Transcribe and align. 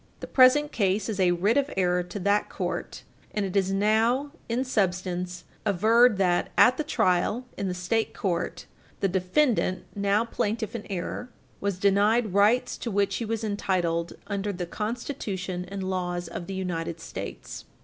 The 0.19 0.25
present 0.25 0.71
case 0.71 1.09
is 1.09 1.19
a 1.19 1.29
writ 1.29 1.57
of 1.57 1.69
error 1.77 2.01
to 2.01 2.17
that 2.21 2.49
court, 2.49 3.03
and 3.35 3.45
it 3.45 3.55
is 3.55 3.71
now, 3.71 4.31
in 4.49 4.63
substance, 4.63 5.43
averred 5.63 6.17
that, 6.17 6.51
at 6.57 6.77
the 6.77 6.83
trial 6.83 7.45
in 7.55 7.67
the 7.67 7.75
State 7.75 8.11
court, 8.15 8.65
the 8.99 9.07
defendant 9.07 9.83
(now 9.95 10.25
plaintiff 10.25 10.73
in 10.75 10.87
error) 10.91 11.29
was 11.59 11.77
denied 11.77 12.33
rights 12.33 12.77
to 12.79 12.89
which 12.89 13.17
he 13.17 13.25
was 13.25 13.43
entitled 13.43 14.13
under 14.25 14.51
the 14.51 14.65
Constitution 14.65 15.65
and 15.67 15.83
laws 15.87 16.27
of 16.27 16.47
the 16.47 16.55
United 16.55 16.99
States. 16.99 17.65